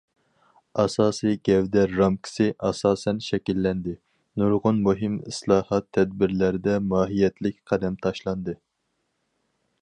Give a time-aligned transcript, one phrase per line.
[0.83, 3.93] ئاساسىي گەۋدە رامكىسى ئاساسەن شەكىللەندى،
[4.43, 8.59] نۇرغۇن مۇھىم ئىسلاھات تەدبىرلەردە ماھىيەتلىك قەدەم تاشلاندى.